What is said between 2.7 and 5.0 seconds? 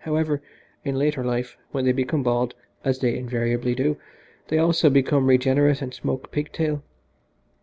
as they invariably do, they also